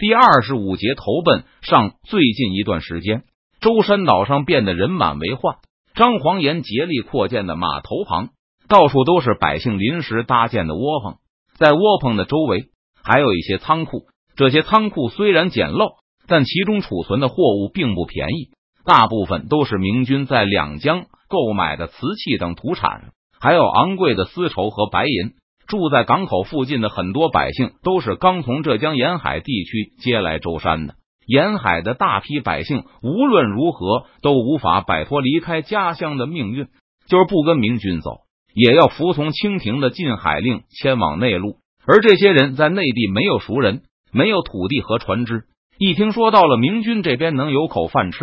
[0.00, 1.96] 第二十五节投奔上。
[2.04, 3.22] 最近一段时间，
[3.60, 5.56] 舟山岛上变得人满为患。
[5.94, 8.30] 张黄岩竭力扩建的码头旁，
[8.66, 11.16] 到处都是百姓临时搭建的窝棚，
[11.58, 12.70] 在窝棚的周围
[13.04, 14.06] 还有一些仓库。
[14.36, 15.96] 这些仓库虽然简陋，
[16.26, 18.48] 但其中储存的货物并不便宜，
[18.86, 25.34] 大部分都是明军在两江购买的瓷器等土产，还有昂贵的丝绸和白银。
[25.70, 30.96] 住在港口附近的很多百姓都是刚从浙江沿海地区接来舟山的。
[31.26, 36.66] 沿海的大批百姓无论如何都无法摆脱离开家乡的命运，
[37.06, 38.22] 就是不跟明军走，
[38.52, 41.54] 也要服从清廷的禁海令，迁往内陆。
[41.86, 43.82] 而这些人在内地没有熟人，
[44.12, 45.44] 没有土地和船只，
[45.78, 48.18] 一听说到了明军这边能有口饭吃，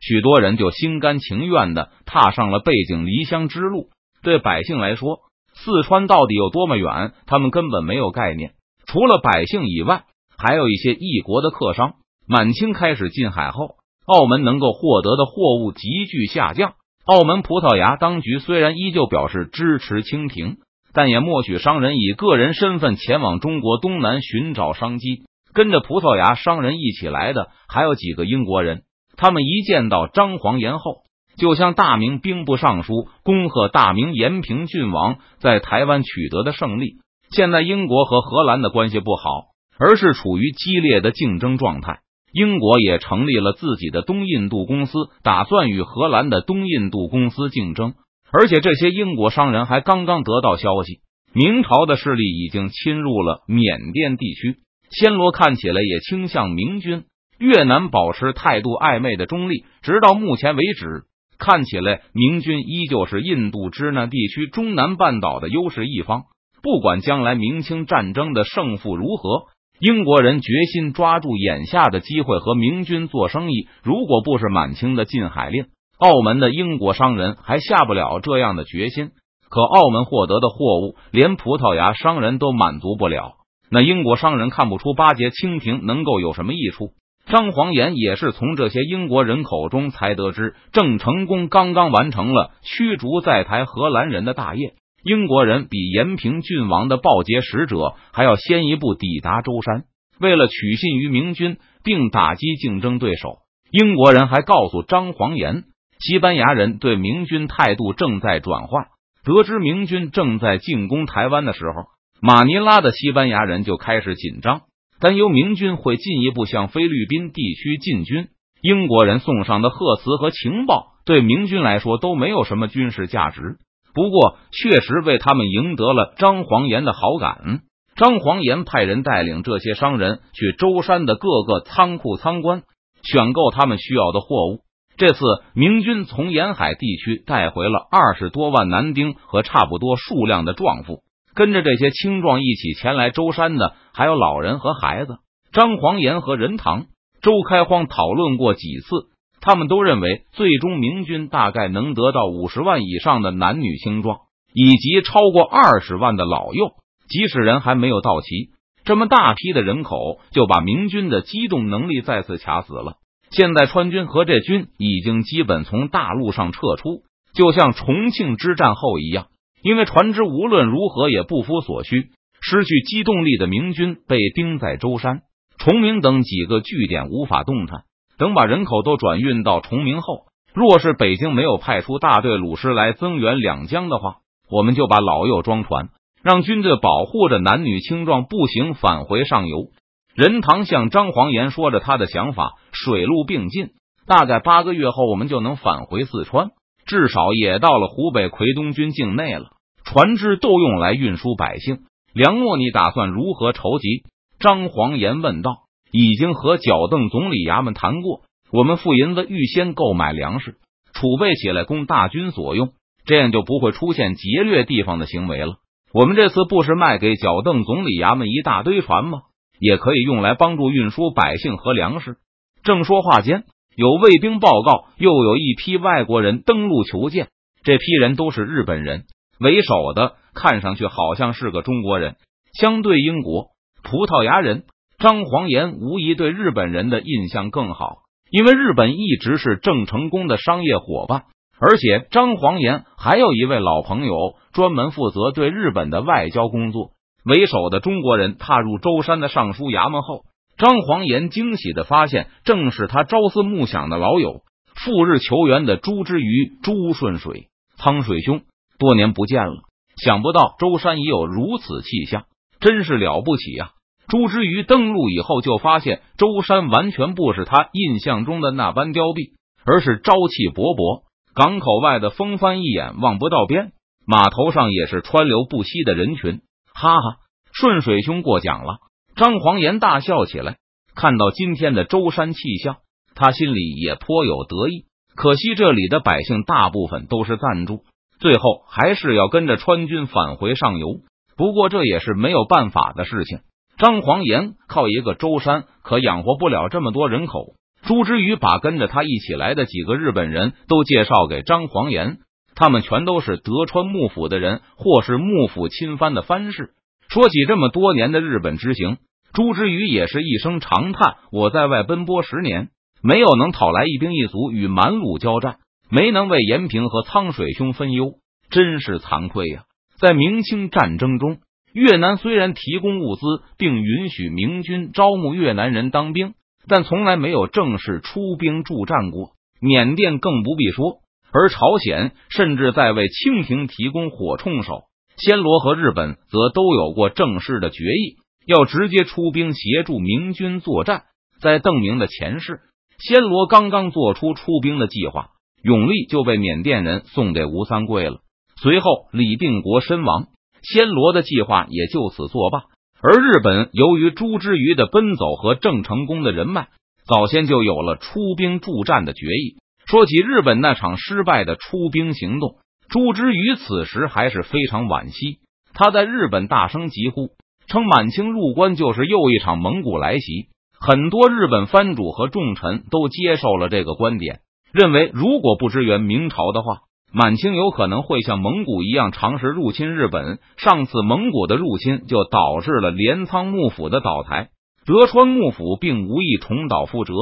[0.00, 3.88] 许多人就心甘情愿的踏上了背井离乡之路。
[4.22, 5.20] 对百姓来说，
[5.62, 7.12] 四川到底有多么远？
[7.26, 8.52] 他们根本没有概念。
[8.86, 10.04] 除了百姓以外，
[10.38, 11.94] 还有一些异国的客商。
[12.26, 13.74] 满清开始禁海后，
[14.06, 16.74] 澳门能够获得的货物急剧下降。
[17.04, 20.56] 澳门葡萄牙当局虽然依旧表示支持清廷，
[20.94, 25.24] 但也默许商人以个人身份前往中国东南寻找商机。
[25.52, 28.82] 跟着葡萄牙商人一起来的还有几个英国人。
[29.16, 31.02] 他们一见到张黄岩后。
[31.40, 36.96] 就向大明兵部尚书恭贺大明延平郡王在台湾取得的胜利。
[37.34, 39.46] 现在英国和荷兰的关系不好，
[39.78, 42.00] 而是处于激烈的竞争状态。
[42.34, 47.94] 英国也成立了自己的东印度公司，打算与荷兰的东印度公司竞争。
[48.30, 51.00] 而且这些英国商人还刚刚得到消息，
[51.32, 54.58] 明朝的势力已经侵入了缅甸地区。
[54.90, 57.04] 暹罗看起来也倾向明军，
[57.38, 61.04] 越南保持态度暧昧的中立，直到目前为止。
[61.40, 66.24] 看起来，明军依旧是印度支那地区中南半岛的优势一方。
[66.62, 69.46] 不管将来明清战争的胜负如何，
[69.80, 73.66] 英国人决心抓住眼下的机会和明军做生意。
[73.82, 75.64] 如果不是满清的禁海令，
[75.98, 79.10] 澳门的英国商人还下不了这样的决心。
[79.48, 83.32] 可澳门获得的货物，连葡萄牙商人都满足不了，
[83.70, 86.90] 那英国商人看不出巴结清廷能够有什么益处。
[87.30, 94.74] 张黄岩也是从这些英国人口中才得知，郑成功刚刚完成了驱逐在台荷兰人的大业。
[95.04, 99.84] 英国人比延平郡王的报捷使者还要先一步抵达舟山，
[100.18, 103.38] 为了取信于明军并打击竞争对手，
[103.70, 105.62] 英国人还告诉张黄岩，
[106.00, 108.86] 西班牙人对明军态度正在转换。
[109.22, 111.84] 得知明军正在进攻台湾的时候，
[112.20, 114.62] 马尼拉的西班牙人就开始紧张。
[115.00, 118.28] 担忧明军会进一步向菲律宾地区进军，
[118.60, 123.56] 英国人送上的贺词和情报对明军来说都没有什么军事价值，
[123.94, 127.62] 不过确实为他们赢得了张黄岩的好感。
[127.96, 132.62] 张黄岩派人带领这些商人去舟山的各个仓库参观，
[133.02, 134.60] 选购他们需要的货物。
[134.98, 135.18] 这次
[135.54, 141.00] 明军从沿海地区带回了二十多万男丁和差不多数量的壮妇。
[141.34, 145.18] 跟着这些青壮一起前来舟山的，还有老人和孩子。
[145.52, 146.86] 张黄岩和任堂、
[147.22, 149.08] 周开荒讨论过几次，
[149.40, 154.18] 他们都认为，最终明军大概能得到五十万以上的男女青壮，
[154.54, 156.72] 以及超过二十万的老幼。
[157.08, 158.50] 即使人还没有到齐，
[158.84, 162.94] 这么大批的人口就把明军的机动能力再次卡死了。
[163.30, 167.02] 现在川军和这军已经基本从大陆上撤出，
[167.34, 169.26] 就像重庆之战后一样。
[169.62, 172.10] 因为船只无论如何也不敷所需，
[172.40, 175.22] 失去机动力的明军被钉在舟山、
[175.58, 177.82] 崇明等几个据点无法动弹。
[178.18, 184.16] 等把人口都转运到崇明后，若是北京没有派出大队鲁师来增援两江的话，
[184.50, 185.88] 我们就把老幼装船，
[186.22, 189.68] 让军队保护着男女青壮步行返回上游。
[190.14, 193.70] 任堂向张黄岩说着他的想法：水陆并进，
[194.06, 196.50] 大概八个月后，我们就能返回四川。
[196.90, 199.52] 至少也到了湖北奎东军境内了，
[199.84, 204.02] 船只都用来运输百姓梁诺，你打算如何筹集？
[204.40, 205.52] 张黄岩问道。
[205.92, 208.22] 已经和脚邓总理衙门谈过，
[208.52, 210.56] 我们付银子预先购买粮食，
[210.92, 212.70] 储备起来供大军所用，
[213.04, 215.58] 这样就不会出现劫掠地方的行为了。
[215.92, 219.20] 我们这次不是卖给脚邓总理衙门一大堆船吗？
[219.60, 222.16] 也可以用来帮助运输百姓和粮食。
[222.64, 223.44] 正说话间。
[223.76, 227.28] 有卫兵报告，又有一批外国人登陆求见。
[227.62, 229.04] 这批人都是日本人
[229.38, 232.16] 为首的，看上去好像是个中国人。
[232.58, 233.48] 相对英国、
[233.82, 234.64] 葡萄牙人，
[234.98, 237.98] 张黄岩无疑对日本人的印象更好，
[238.30, 241.24] 因为日本一直是郑成功的商业伙伴。
[241.60, 246.90] 而且张黄岩还有一位老朋友，专门负责对日本的外交工作。
[247.24, 250.24] 为首的中国人踏入舟山的尚书衙门后。
[250.60, 254.42] 张黄岩惊喜的发现，正是他朝思暮想的老友，
[254.74, 257.48] 赴日求援的朱之瑜、朱顺水、
[257.78, 258.42] 汤水兄，
[258.78, 259.62] 多年不见了。
[259.96, 262.24] 想不到舟山已有如此气象，
[262.60, 263.70] 真是了不起呀！
[264.06, 269.32] 朱之瑜登陆以后，就发现舟山完全不是他印象中的那般凋敝，
[269.64, 271.04] 而是朝气勃勃。
[271.34, 273.72] 港口外的风帆一眼望不到边，
[274.06, 276.42] 码头上也是川流不息的人群。
[276.74, 277.16] 哈哈，
[277.50, 278.76] 顺水兄过奖了！
[279.20, 280.56] 张黄岩大笑起来。
[280.94, 282.78] 看到今天的舟山气象，
[283.14, 284.86] 他心里也颇有得意。
[285.14, 287.82] 可惜这里的百姓大部分都是暂住。
[288.18, 291.00] 最后还是要跟着川军返回上游，
[291.36, 293.40] 不过这也是没有办法的事情。
[293.76, 297.56] 张黄岩靠一个舟山可养活不了这么多人口。
[297.82, 302.20] 朱之瑜把跟着他一起来的几个日本人都介绍给张黄岩，
[302.54, 306.70] 他们全都是德川幕府的人，或是幕府亲藩的藩士。
[307.10, 308.96] 说起这么多年的日本之行，
[309.32, 312.68] 朱之瑜也是一声长叹：“我在外奔波十年，
[313.02, 315.56] 没有能讨来一兵一卒与满鲁交战。”
[315.92, 318.12] 没能为延平和苍水兄分忧，
[318.48, 319.64] 真是惭愧呀！
[319.98, 321.38] 在明清战争中，
[321.72, 323.22] 越南虽然提供物资，
[323.58, 326.34] 并允许明军招募越南人当兵，
[326.68, 329.32] 但从来没有正式出兵助战过。
[329.60, 330.98] 缅甸更不必说，
[331.32, 334.84] 而朝鲜甚至在为清廷提供火铳手。
[335.18, 338.14] 暹罗和日本则都有过正式的决议，
[338.50, 341.04] 要直接出兵协助明军作战。
[341.40, 342.62] 在邓明的前世，
[342.98, 345.28] 暹罗刚刚做出出兵的计划。
[345.62, 348.20] 永历就被缅甸人送给吴三桂了。
[348.60, 350.26] 随后李定国身亡，
[350.74, 352.64] 暹罗的计划也就此作罢。
[353.00, 356.68] 而日本由于朱之瑜的奔走和郑成功的人脉，
[357.06, 359.58] 早先就有了出兵助战的决议。
[359.86, 362.56] 说起日本那场失败的出兵行动，
[362.88, 365.38] 朱之瑜此时还是非常惋惜。
[365.72, 367.30] 他在日本大声疾呼，
[367.66, 370.48] 称满清入关就是又一场蒙古来袭。
[370.78, 374.40] 很多日本藩主和重臣都接受了这个观点。
[374.72, 380.38] 认为，如果不支援明朝的话，满清有可能会像蒙古一样尝试入侵日本。
[380.56, 384.50] 上次蒙古的入侵就导致了镰仓幕府的倒台，
[384.86, 387.12] 德川幕府并无意重蹈覆辙。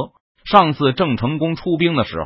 [0.45, 2.25] 上次郑成功出兵的时候，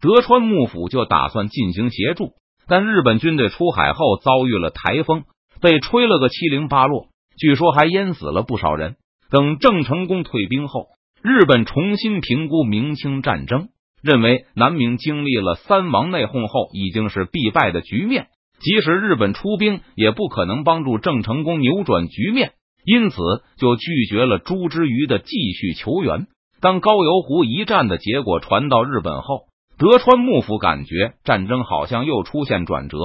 [0.00, 2.32] 德川幕府就打算进行协助，
[2.66, 5.22] 但日本军队出海后遭遇了台风，
[5.60, 7.06] 被吹了个七零八落，
[7.38, 8.96] 据说还淹死了不少人。
[9.30, 10.86] 等郑成功退兵后，
[11.22, 13.68] 日本重新评估明清战争。
[14.02, 18.26] 认为南明经历了三王内讧后，已经是必败的局面。
[18.60, 22.52] 即使日本出兵，也不可能帮助郑成功扭转局面，
[22.84, 23.16] 因此
[23.56, 26.26] 就拒绝了朱之瑜的继续求援。
[26.60, 29.46] 当高邮湖一战的结果传到日本后，
[29.78, 32.98] 德川幕府感觉战争好像又出现转折，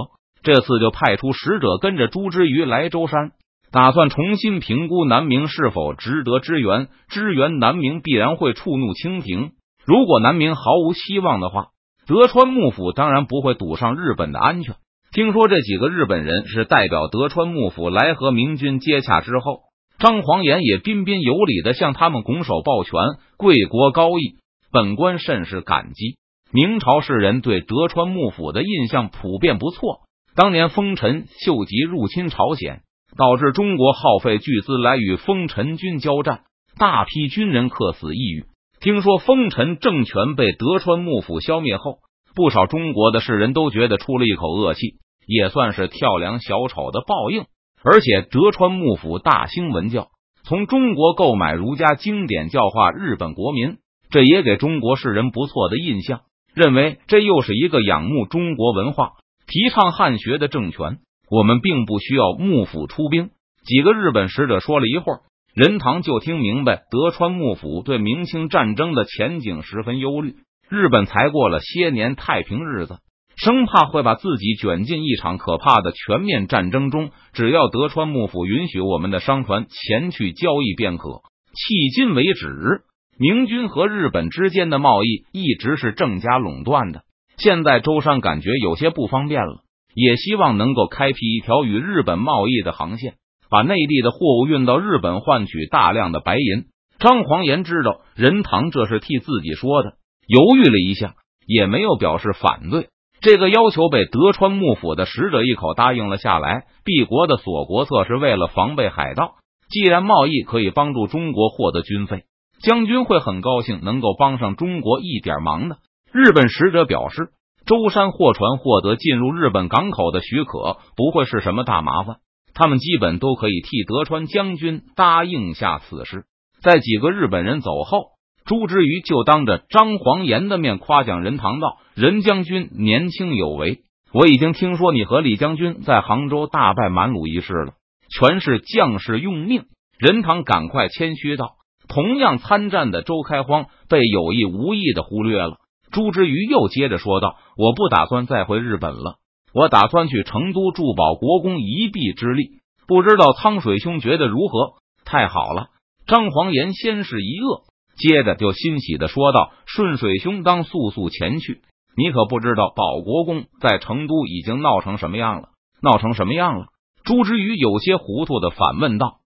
[0.44, 3.32] 这次就派出使者跟着朱之瑜来舟山，
[3.72, 6.88] 打算重新评估南明是否值得支援。
[7.08, 9.52] 支援南明必然会触怒清廷。
[9.86, 11.68] 如果南明毫无希望的话，
[12.08, 14.76] 德川幕府当然不会赌上日本的安全。
[15.12, 19.62] 听说这几个日本人是代表德川幕府来和明军接洽之后，
[19.98, 22.94] 张黄岩也彬彬有礼的向他们拱手抱拳，
[23.38, 24.38] 贵国高义，
[24.72, 26.18] 本官甚是感激。
[26.52, 30.02] 明朝世人对德川幕府的印象普遍不错。
[30.36, 32.82] 当年丰臣秀吉入侵朝鲜，
[33.18, 36.42] 导致中国耗费巨资来与丰臣军交战，
[36.78, 38.46] 大批军人客死异域。
[38.80, 41.98] 听说丰臣政权被德川幕府消灭后，
[42.36, 44.96] 不少中国的士人都觉得出了一口恶气，
[45.28, 47.46] 也算是跳梁小丑的报应。
[47.84, 50.08] 而且德川幕府大兴文教，
[50.44, 53.78] 从中国购买儒家经典教化日本国民，
[54.10, 56.22] 这也给中国士人不错的印象，
[56.54, 59.12] 认为这又是一个仰慕中国文化、
[59.48, 61.00] 提倡汉学的政权。
[61.30, 63.30] 我们并不需要幕府出兵。
[63.64, 65.20] 几个日本使者说了一会儿。
[65.56, 70.36] 任堂就听明白，德川幕府对明清战争的前景十分忧虑。
[70.70, 73.00] 日本才过了些年太平日子，
[73.36, 77.10] 生怕会把自己卷进一场可怕的全面战争中。
[77.34, 81.10] 只要德川幕府允许我们的商船前去交易便可。
[81.52, 82.84] 迄今为止，
[83.18, 87.02] 明军和日本之间的贸易一直是郑家垄断的。
[87.38, 93.16] 现在舟山感觉有些不方便了，也希望能够开辟一条与日本贸易的航线。
[93.50, 96.66] 把内地的货物运到日本，换取大量的白银。
[97.00, 99.94] 张黄岩知道任堂这是替自己说的，
[100.28, 101.16] 犹豫了一下，
[101.48, 102.90] 也没有表示反对。
[103.22, 106.66] 这个要求被德川幕府的使者一口答应了下来。
[106.86, 109.36] 帝国的锁国策是为了防备海盗，
[109.70, 112.24] 既然贸易可以帮助中国获得军费，
[112.62, 115.78] 将军会很高兴能够帮上中国一点忙的。
[116.14, 117.30] 日本使者表示，
[117.70, 122.16] 舟山货船获得进入日本港口的许可，不会是什么大麻烦。
[122.56, 126.24] 他们基本都可以替德川将军答应下此事。
[126.64, 128.06] 在几个日本人走后，
[128.44, 133.82] 朱之瑜就当着张黄岩的面夸奖任堂道：“任将军年轻有为，
[134.14, 137.74] 我已经听说你和李将军在杭州大败满鲁一事了，
[138.10, 139.66] 全是将士用命。”
[140.00, 141.52] 任堂赶快谦虚道
[141.88, 145.58] ：“同样参战的周开荒被有意无意的忽略了。”
[145.92, 149.18] 朱之瑜又接着说道：“我不打算再回日本了，
[149.54, 152.60] 我打算去成都助保国公一臂之力。
[152.88, 154.74] 不知道苍水兄觉得如何？”
[155.06, 155.68] 太好了！
[156.06, 157.64] 张黄岩先是一愕，
[157.98, 161.62] 接着就欣喜的说道：“顺水兄当速速前去，
[161.96, 165.50] 你可不知道保国公在成都已经闹成什么样了。”
[165.82, 166.66] 闹成什么样了？
[167.06, 169.20] 朱之瑜有些糊涂的反问道。